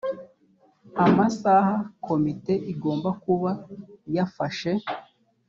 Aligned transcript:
amasaha 1.05 1.75
komite 2.05 2.53
igomba 2.71 3.09
kuba 3.23 3.51
yafashe 4.15 4.71